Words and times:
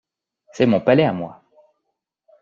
C'est 0.53 0.65
mon 0.65 0.79
palais 0.81 1.05
à 1.05 1.13
moi. 1.13 1.43